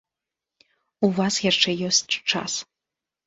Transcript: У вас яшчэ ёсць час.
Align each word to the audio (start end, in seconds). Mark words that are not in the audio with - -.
У 1.07 1.09
вас 1.19 1.35
яшчэ 1.51 1.75
ёсць 1.91 2.01
час. 2.31 2.51